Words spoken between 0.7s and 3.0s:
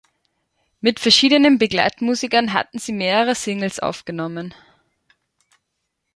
Mit verschiedenen Begleitmusikern hatten sie